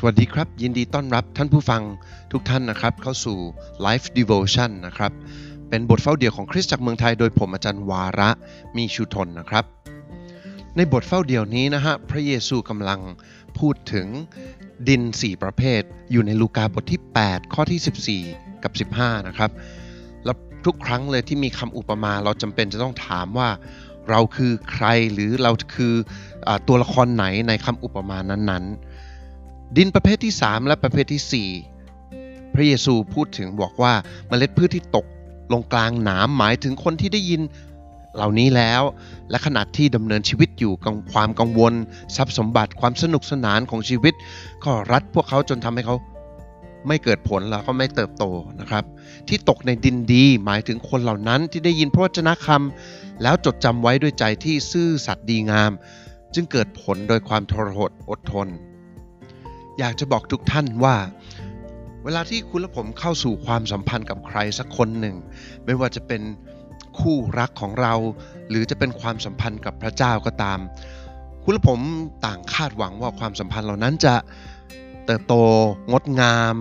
[0.00, 1.82] สวัสดีครับ ยินดีต้อนรับท่านผู้ฟัง
[2.32, 3.38] ทุกท่านนะครับ เข้าสู่
[3.86, 5.12] Life Devotion นะครับ
[5.68, 8.30] เป็นบทเฝ้าเดี่ยวของคริสตจักรเมืองไทยโดยผมอาจารย์วาระ
[8.76, 9.64] มีชูทนนะครับ
[10.76, 13.00] ในบทเฝ้าเดี่ยวนี้นะฮะพระเยซูกำลัง
[13.58, 14.06] พูดถึง
[14.88, 19.50] ดิน 4 ประเภท อยู่ในลูกาบทที่ 8 ข้อที่ 14 กับ 15 นะครับ
[20.24, 23.48] แล้วทุกครั้งเลยที่มีคำอุปมาเราจำเป็นจะต้องถามว่า
[24.10, 25.94] เราคือใครหรือเราคือ
[26.46, 28.87] อตัวละครไหนในคำอุปมานั้นๆ
[29.76, 31.50] ดินประเภทที่ 3 และประเภทที่
[32.12, 33.92] 4 พระเยซูพูดถึงบอกว่า
[34.28, 35.06] เมล็ดพืชที่ตก
[35.52, 37.42] ลงกลางหนามหมายถึงคนที่ได้ยิน
[38.14, 38.82] เหล่านี้แล้ว
[39.30, 41.74] และขณะที่ดำเนินชีวิตอยู่กับความกังวล
[42.16, 44.14] ทรัพย์สมบัติความสนุกสนานของชีวิต
[44.64, 45.96] ก็รัดพวกเขาจนทำให้เขา
[46.88, 48.24] ไม่เกิดผลแล้วก็ไม่เติบโต
[48.60, 48.84] นะครับ
[49.28, 55.70] ที่ตกในดินดีหมายถึงคนเหล่านั้นที่ได้ยินพระวจนะคำแล้วจดจำไว้ด้วยใจที่ซื่อสัตย์ดีงาม
[56.34, 58.48] จึงเกิดผลโดยความทรหดอดทน
[59.78, 60.96] อยากจะบอกทุกท่านว่า
[62.04, 65.16] เวลาที่คุณและผมเข้าสู่ความสัมพันธ์กับใครสักคนหนึ่ง
[65.64, 66.22] ไม่ว่าจะเป็น
[67.00, 67.94] คู่รักของเรา
[68.48, 70.58] หรือจะเป็นความสัมพันธ์กับพระเจ้าก็ตาม
[71.42, 71.80] คุณและผม
[72.24, 74.14] ต่างคาดหวังว่าความสัมพันธ์เหล่านั้นจะ
[75.06, 75.34] เติบโต
[75.90, 76.54] งดงาม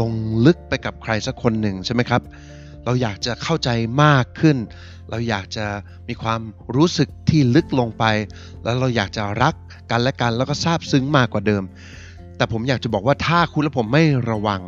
[0.00, 0.12] ลง
[0.46, 2.22] ลึกไปกับใครสักคนหนึ่งใช่ไหมครับ
[2.84, 3.70] เราอยากจะเข้าใจ
[4.02, 4.56] มากขึ้น
[5.10, 5.66] เราอยากจะ
[6.08, 6.40] มีความ
[6.76, 8.04] รู้สึกที่ลึกลงไป
[8.64, 9.54] แล้วเราอยากจะรัก
[9.90, 11.64] กันและกันแล้วก็ซาบซึ้งมากกว่าเดิม
[12.36, 14.60] แต่ผมอยากจะบอกว่าถ้าคุณและผมไม่ระวัง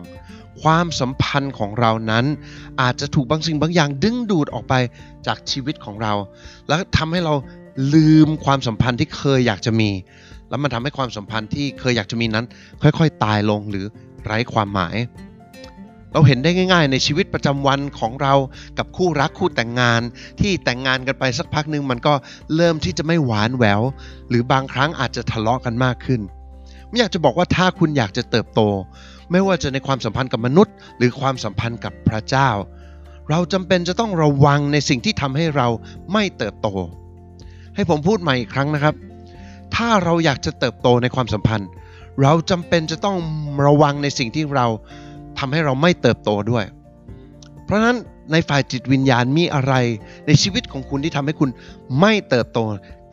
[0.62, 2.25] ความสัมพันธ์ของเรานั้น
[2.81, 4.75] อาจจะถูกบางสิ่งบางอย่างดึงดูดออกไป
[5.27, 6.12] จากชีวิตของเรา
[6.69, 7.34] แล้วทำให้เรา
[7.95, 9.91] ลืมความสัมพันธ์ที่เคยอยากจะมี
[10.48, 12.47] แล้วมันทำให้ความสัมพันธ์ที่เคยอยากจะมีนั้น
[12.83, 13.86] ค่อยๆ ตายลงหรือ
[14.25, 14.97] ไร้ความหมาย
[16.12, 18.34] เราเห็นได้ง่าย ๆ ในชีวิตประจำวันของเรา
[18.78, 20.01] กับคู่รักคู่แต่งงาน
[20.41, 22.14] ที่แต่งงานกันไปสักพักหนึ่งมันก็
[22.56, 23.83] เริ่มที่จะไม่หวานแหวว
[24.28, 26.20] หรือบางครั้งอาจจะทะเลาะกันมากขึ้น
[26.89, 28.61] ไม่อยากจะบอกว่าถ้าคุณอยากจะเติบโต
[29.33, 32.48] ไม่ว่าจะในความสัมพันธ์กับมนุษย์ หรือความสัมพันธ์กับพระเจ้า
[33.30, 35.69] เราจำเป็นจะต้องระวังในสิ่งที่ทำให้เรา
[36.13, 36.69] ไม่เติบโต
[37.74, 38.95] ให้ผมพูดใหม่อีกครั้งนะครับ
[39.74, 41.69] ถ้าเราอยากจะเติบโตในความสัมพันธ์
[42.23, 43.17] เราจำเป็นจะต้อง
[43.67, 44.67] ระวังในสิ่งที่เรา
[45.39, 46.64] ทำให้เราไม่เติบโตด้วย
[47.64, 47.97] เพราะฉะนั้น
[48.33, 49.74] ในฝ่ายจิตวิญญาณมีอะไร
[50.27, 51.51] ในชีวิตของคุณที่ทำให้คุณ
[52.01, 52.58] ไม่เติบโต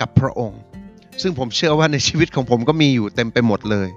[0.01, 0.59] กับพระองค์
[1.21, 3.89] ซึ่งผมเชื่อว่าในชีวิตของผมก็มีอยู่เต็มไปหมดเลย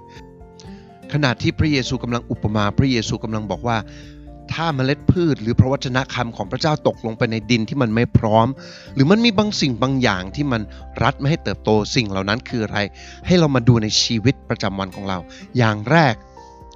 [1.13, 3.77] ขณะที่พระเยซูกำลังอุปมาพระเยซูกำลังบอกว่า
[4.53, 8.47] ถ้าเมล็ดพืช หรือพระวจนะคำของพระเจ้าตกลงไปในดินที่มันไม่พร้อม
[8.93, 10.61] หรือมันมีบางสิ่งบางอย่างที่มัน
[11.03, 12.79] รัดไม่ให้เติบโตสิ่งเหล่านั้นคืออะไร
[13.25, 15.17] ให้เรามาดูในชีวิตประจำวันของเรา
[15.57, 16.15] อย่างแรก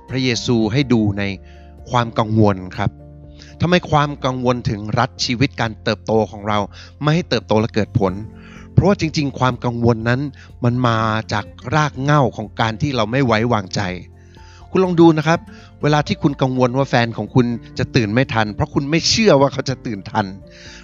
[0.10, 1.24] พระเยซูให้ดูใน
[1.90, 2.92] ความกังวลครับ
[3.62, 6.60] ทำไมความกังวลถึงรัดชีวิตการเติบโตของเรา
[7.02, 8.14] ไม่ให้เติบโตและเกิดผล
[8.82, 10.22] ราะว่าจริง ๆ ความกังวลนั้น
[10.64, 10.98] มันมา
[11.34, 13.82] จากรากเหง้าของการที่เราไม่ไว้วางใจ
[14.72, 15.40] คุณลองดูนะครับ
[15.82, 17.46] เวลาที่คุณกังวลว่าแฟนของคุณ
[17.80, 20.26] จะตื่นไม่ทัน เพราะคุณไม่เชื่อว่าเขาจะตื่นทัน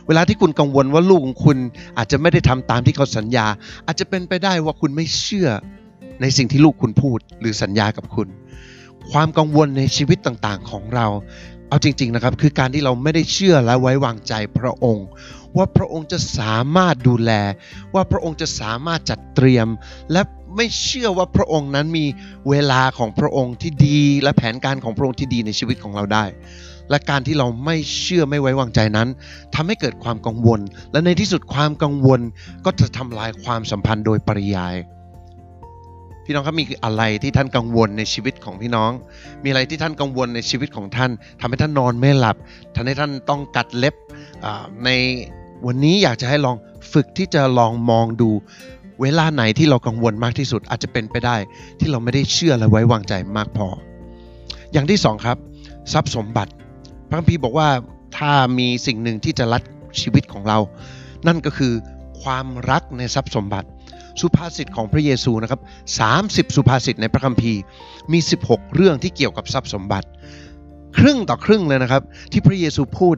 [0.08, 1.58] เวลาที่คุณกังวลว่าลูกของคุณ
[1.98, 3.48] อาจจะไม่ได้ทำตามที่เขาสัญญา
[3.88, 5.50] อาจจะเป็นไปได้ว่าคุณไม่เชื่อ
[6.22, 8.28] ในสิ่งที่ลูกคุณพูดหรือสัญญากับคุณ
[9.12, 11.08] ความกังวลในชีวิตต่างๆของเรา
[11.70, 15.08] เอาจริง ๆนะครับ คือการที่เราไม่ได้เชื่อและไว้วางใจพระองค์
[15.58, 17.32] ว่าพระองค์จะสามารถดูแล
[17.94, 19.68] ว่าพระองค์จะสามารถจัดเตรียม
[20.12, 20.22] และ
[20.56, 22.06] ไม่เชื่อว่าพระองค์นั้นมี
[22.50, 26.26] เวลาของพระองค์ที่ดี และแผนการของพระองค์ที่ดีในชีวิตของเราได้
[26.90, 29.08] และการที่เราไม่เชื่อไม่ไว้วางใจนั้น
[29.56, 30.60] ทำให้เกิดความกังวล
[30.92, 32.20] และในที่สุดความกังวล
[32.66, 34.76] ก็จะทำลายความสัมพันธ์โดยปริยาย
[36.30, 38.92] พี่น้องครับมีอะไรที่ท่านกังวลในชีวิตของพี่น้อง
[39.44, 42.36] มีอะไรที่ท่านกังวลในชีวิตของท่านทำให้ท่านนอนไม่หลับ
[42.76, 43.96] ทำให้ท่านต้องกัดเล็บ
[44.86, 44.90] ใน
[45.66, 46.56] วันนี้อยากจะให้ลอง
[46.94, 48.30] ฝึกที่จะลองมองดู
[49.02, 51.36] เวลาไหนที่เรากังวลมากที่สุดอาจจะเป็นไปได้
[51.80, 53.68] ที่เราไม่ได้เชื่อและไว้วางใจมากพอ
[54.74, 55.38] อย่างที่สองครับ
[55.94, 56.52] ทรัพย์สมบัติ
[57.10, 57.70] พระคัมภีร์บอกว่า
[58.18, 59.62] ถ้ามีสิ่งหนึ่งที่จะรัด
[60.02, 60.58] ชีวิตของเรา
[61.28, 61.74] นั่นก็คือ
[62.22, 63.68] ความรักในทรัพย์สมบัติ
[64.22, 65.62] สุภาษิตของพระเยซูนะครับ
[66.08, 67.62] 30 สุภาษิตในพระคัมภีร์
[68.12, 70.08] มี 16 เรื่องที่เกี่ยวกับทรัพย์สมบัติ
[70.98, 73.16] ครึ่งต่อครึ่งเลยนะครับ ที่พระเยซูพูด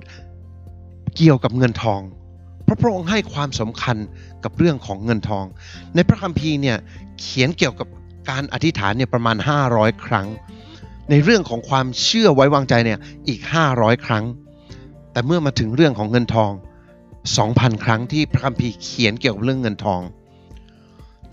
[1.18, 2.02] เกี่ยวกับเงินทอง
[2.68, 3.98] พระพระองค์ให้ความสำคัญ
[4.44, 5.46] กับเรื่องของเงินทอง
[5.96, 6.78] ในพระคัมภีร์เนี่ย
[7.22, 7.88] เขียนเกี่ยวกับ
[8.30, 9.36] การอธิษฐานเนี่ยประมาณ
[9.70, 10.28] 500 ครั้ง
[11.10, 13.40] ในเรื่องของความเชื่อไว้วางใจเนี่ยอีก
[13.74, 14.26] 500 ครั้ง
[15.12, 16.52] แต่เมื่อมาถึงเรื่องของเงินทอง
[17.18, 20.02] 2,000 ครั้งที่พระคัมภีร์เขียนเกี่ยวกับเรื่องเงินทอง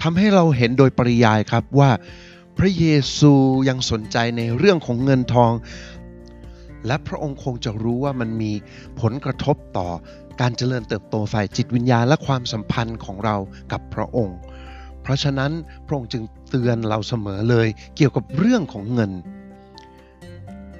[0.03, 1.91] ทำให้เราเห็นโดยปริยายครับว่า
[2.59, 2.87] พระเย
[3.19, 3.33] ซู
[3.69, 5.53] ยังสนใจในเรื่องของเงินทอง
[6.87, 8.53] และพระองค์คงจะรู้ว่ามันมี
[9.01, 9.89] ผลกระทบต่อ
[10.41, 13.37] การเจริญเติบโตฝ่ายจิตวิญญาณและความสัมพันธ์ของเรา
[13.73, 14.39] กับพระองค์
[15.03, 15.53] เพราะฉะนั้น
[15.87, 19.13] พระองค์จึงเตือนเราเสมอเลยเกี่ยวกับเรื่องของเงิน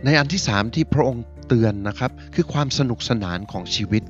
[0.05, 4.03] ในอันที่ 3 ที่พระองค์เตือนนะครับ คือความสนุกสนานของชีวิต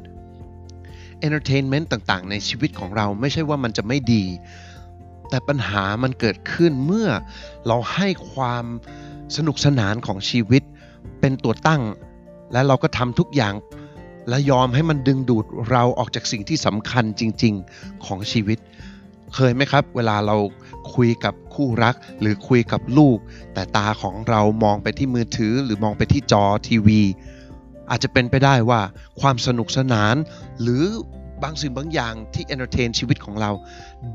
[1.27, 4.25] entertainment ต่างๆ ในชีวิตของเราไม่ใช่ว่ามันจะไม่ดี
[5.31, 7.09] แต่ปัญหามันเกิดขึ้นเมื่อ
[7.67, 8.65] เราให้ความ
[9.37, 10.63] สนุกสนานของชีวิต
[11.21, 11.83] เป็นตัวตั้ง
[12.53, 13.55] และเราก็ทำทุกอย่าง
[14.29, 18.59] และยอมให้มันดึงดูดเราออกจากสิ่งที่สำคัญจริง ๆของชีวิต
[19.35, 20.37] เคยไหมครับ เวลาเรา
[20.95, 23.19] คุยกับคู่รักหรือคุยกับลูก
[23.55, 27.01] แต่ตาของเรามองไปที่มือถือหรือมองไปที่จอทีวี
[27.91, 28.81] อาจจะเป็นไปได้ว่า
[29.21, 30.15] ความสนุกสนาน
[30.63, 30.85] หรือ
[31.43, 33.51] บางสิ่งบางอย่างที่ entertain ชีวิตของเรา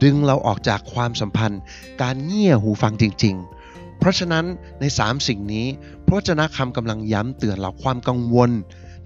[0.03, 1.61] ดึงเราออกจากความสัมพันธ์
[2.01, 3.35] การเงี่ยหูฟังจริง
[3.67, 4.45] ๆ เพราะฉะนั้น
[4.79, 5.67] ใน 3 สิ่งนี้
[6.05, 8.49] พระวจนะคำกำลังย้ำเตือนเราความกังวล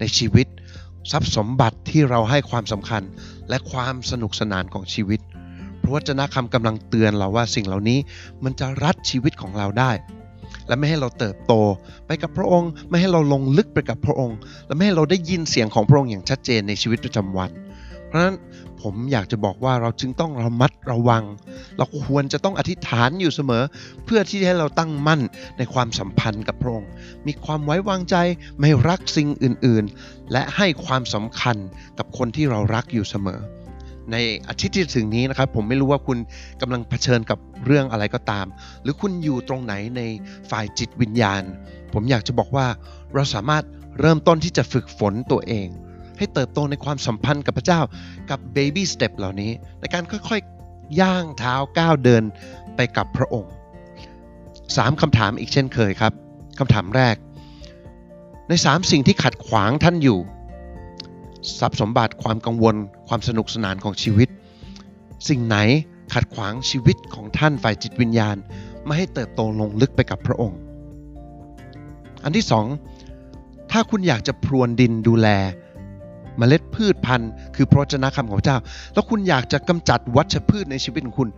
[0.00, 0.46] ในชีวิต
[1.10, 3.02] ทรัพย์สมบัติที่เราให้ความสำคัญ
[3.48, 5.20] และความสนุกสนานของชีวิต
[5.82, 7.98] พระวจนะคำกำลังเตือนเราว่าสิ่งเหล่านี้
[8.44, 9.92] มันจะรัดชีวิตของเราได้
[10.68, 11.52] และไม่ให้เราเติบโต
[12.06, 14.36] ไปกับพระองค์ ไม่ให้เราลงลึกไปกับพระองค์
[14.66, 17.50] และไม่ให้เราได้ยินเสียงของพระองค์อย่างชัดเจนในชีวิตประจำวัน
[18.16, 18.38] ราะฉะนั้น
[18.82, 21.24] ผมอยากจะบอกว่าเราจึงต้องระมัดระวัง
[21.78, 23.62] เราควรจะต้องอธิษฐานอยู่เสมอ
[24.04, 25.20] เพื่อที่ให้เราตั้งมั่น
[25.58, 26.90] ในความสัมพันธ์กับพระองค์
[27.26, 28.16] มีความไว้วางใจ
[28.60, 31.56] ไม่รักสิ่งอื่นๆ และให้ความสำคัญ
[31.98, 33.40] กับคนที่เรารักอยู่เสมอ
[34.12, 34.16] ใน
[34.48, 36.18] อาทิตย์ที่ถึงนี้นะครับ ผมไม่รู้ว่าคุณ
[36.60, 38.46] กำลังเผชิญกับเรื่องอะไรก็ตาม
[38.82, 40.00] หรือคุณอยู่ตรงไหนใน
[40.50, 41.42] ฝ่ายจิตวิญญาณ
[41.92, 42.66] ผมอยากจะบอกว่า
[43.14, 43.64] เราสามารถ
[44.00, 45.68] เริ่มต้นที่จะฝึกฝนตัวเอง
[46.18, 47.80] ให้เติบโตในความสัมพันธ์กับพระเจ้า
[48.30, 52.22] กับ baby step เหล่านี้ ในการค่อยๆย่างเท้าก้าวเดิน
[52.76, 53.50] ไปกับพระองค์
[54.46, 56.12] 3คำถามอีกเช่นเคยครับ
[56.58, 57.16] คำถามแรก
[58.48, 60.18] ใน 3 สิ่งที่ขัดขวางท่านอยู่
[61.58, 62.76] ทรัพย์สมบัติความกังวล
[63.08, 64.28] ความสนุกสนานของชีวิต
[65.28, 65.56] สิ่งไหน
[66.14, 68.36] ขัดขวางชีวิตของท่านฝ่ายจิตวิญญาณ
[68.84, 70.58] ไม่ให้เติบโตลงลึกไปกับพระองค์
[72.24, 72.66] อันที่สอง
[73.70, 75.28] ถ้าคุณอยากจะพรวนดินดูแล
[76.40, 78.58] มเมล็ดพืชพันธุ์ คือพระวจนะคำของพระเจ้า
[78.92, 81.28] แล้วคุณอยากจะกำจัดวัชพืชในชีวิตของคุณ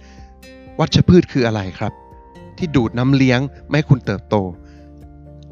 [0.81, 1.93] วัชพืชคืออะไรครับ
[2.59, 4.37] ที่ดูดน้ำเลี้ยงไม่ให้คุณเติบโต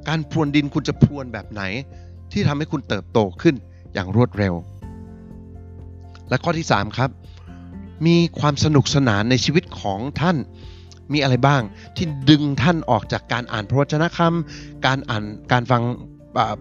[0.09, 1.63] การพรวนดินคุณจะพรวนแบบไหน
[2.33, 3.55] ที่ทำให้คุณเติบโตขึ้น
[3.95, 4.55] อย่างรวดเร็ว
[6.29, 7.11] และข้อที่ 3 ครับ
[8.07, 10.37] มีความสนุกสนานในชีวิตของท่าน
[11.13, 11.63] มีอะไรบ้าง
[11.97, 15.83] ที่ดึงท่านออกจากการอ่านพระวจนะคำการอ่านการฟัง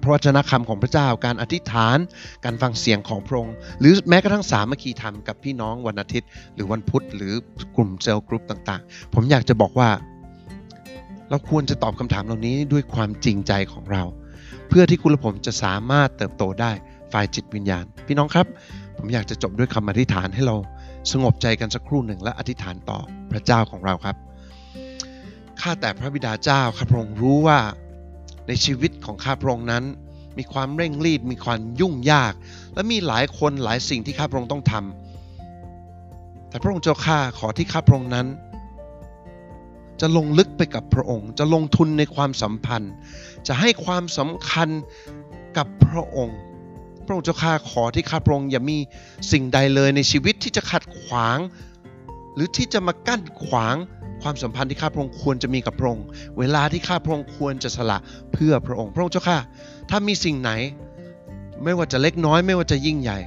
[0.01, 1.97] พระวจนะคำของพระเจ้า การอธิษฐาน
[2.45, 7.33] การฟังเสียงของพระองค์ หรือแม้กระทั่งสามัคคีธรรมกับพี่น้องวันอาทิตย์ หรือวันพุธหรือ
[7.75, 9.89] กลุ่มเซลล์กรุ๊ปต่างๆ ผมอยากจะบอกว่า
[11.29, 14.03] เราควรจะตอบคำถามเหล่านี้ด้วยความจริงใจของเรา
[14.69, 16.71] เพื่อที่คุณและผมจะสามารถเติบโตได้
[17.13, 18.47] ฝ่ายจิตวิญญาณ พี่น้องครับ
[18.97, 20.55] ผมอยากจะจบด้วยคำอธิษฐานให้เรา
[21.11, 22.99] สงบใจกันสักครู่หนึ่งและอธิษฐานต่อ
[23.31, 24.15] พระเจ้าของเราครับ
[25.61, 27.59] ข้าแต่พระบิดาเจ้าข้าพระองค์รู้ว่า
[28.47, 29.83] ในชีวิตของข้าพระองค์นั้น
[30.37, 32.33] มีความเร่งรีบมีความยุ่งยาก
[32.73, 38.27] และมีหลายคนหลายสิ่งที่ข้าพระองค์ต้องทำแต่พระองค์เจ้าข้าขอที่ข้าพระองค์นั้น
[40.01, 42.91] จะลงลึกไปกับพระองค์ จะลงทุนในความสัมพันธ์
[43.47, 44.69] จะให้ความสำคัญ
[45.57, 46.37] กับพระองค์
[47.05, 48.77] พระองค์เจ้าข้าขอที่ข้าพระองค์อย่ามี
[49.31, 51.37] สิ่งใดเลยในชีวิตที่จะขัดขวาง
[52.35, 53.75] หรือที่จะมากั้นขวาง
[54.21, 56.05] ความสัมพันธ์ที่ข้าพระองค์ควรจะมีกับพระองค์
[56.39, 57.97] เวลาที่ข้าพระองค์ควรจะสละ
[58.33, 59.37] เพื่อพระองค์ พระองค์เจ้าข้า
[59.89, 60.51] ถ้ามีสิ่งไหน
[61.63, 63.19] ไม่ว่าจะเล็กน้อย ไม่ว่าจะยิ่งใหญ่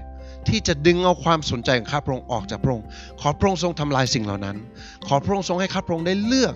[0.49, 2.87] ที่จะดึงเอาความสนใจของข้าพระองค์ออกจากพระองค์
[3.21, 4.57] ขอพระองค์ทรงทำลายสิ่งเหล่านั้น
[5.07, 6.55] ขอพระองค์ทรงให้ข้าพระองค์ได้เลือก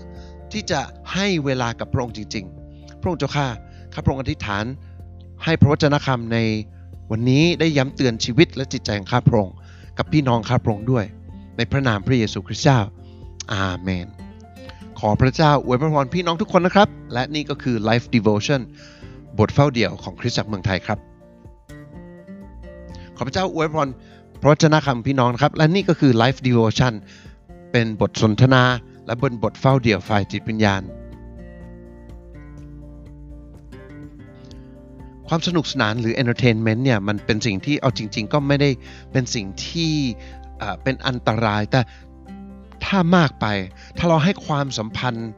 [0.53, 0.81] ที่จะ
[1.15, 3.47] ให้เวลากับพระองค์จริง ๆ พระองค์เจ้าข้า
[3.93, 4.65] ข้าพระองค์อธิษฐาน
[5.45, 6.39] ให้พระวจนะคำใน
[7.11, 9.55] วันนี้ได้ย้ำเตือนชีวิตและจิตใจของข้าพระองค์
[9.99, 11.05] กับพี่น้องข้าพระองค์ด้วย
[11.57, 12.79] ในพระนามพระเยซูคริสต์เจ้า
[13.55, 14.07] อาเมน
[15.05, 18.61] ขอพระเจ้าอวยพรพี่น้องทุกคนนะครับ และนี่ก็คือ Life Devotion
[19.39, 20.99] บทเฝ้าเดี่ยวของคริสตจักรเมืองไทยครับ
[23.17, 23.89] ขอพระเจ้าอวยพร
[24.41, 26.93] พระวจนะคำพี่น้องครับ และนี่ก็คือ Life Devotion
[27.73, 28.63] เป็นบทสนทนา
[29.07, 30.83] และบนบทเฝ้าเดี่ยวฝ่ายจิตวิญญาณ
[35.29, 38.71] ความสนุกสนานหรือ entertainment เนี่ยมันเป็นสิ่งที่เอาจริง ๆ ก็ไม่ได้
[39.13, 39.93] เป็นสิ่งที่
[40.83, 41.81] เป็นอันตรายแต่
[42.95, 43.47] ถ้ามากไป
[43.99, 45.29] ถ้าเราให้ความสัมพันธ์